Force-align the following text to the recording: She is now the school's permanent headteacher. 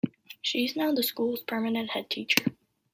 She 0.41 0.65
is 0.65 0.75
now 0.75 0.91
the 0.95 1.03
school's 1.03 1.43
permanent 1.43 1.91
headteacher. 1.91 2.55